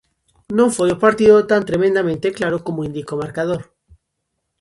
[0.57, 3.61] Non foi o partido tan tremendamente claro como indica o marcador.